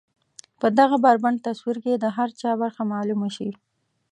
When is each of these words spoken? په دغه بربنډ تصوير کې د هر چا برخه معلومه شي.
په 0.59 0.67
دغه 0.79 0.95
بربنډ 1.03 1.37
تصوير 1.47 1.77
کې 1.83 1.93
د 1.97 2.05
هر 2.15 2.29
چا 2.41 2.51
برخه 2.61 2.83
معلومه 2.93 3.29
شي. 3.35 3.49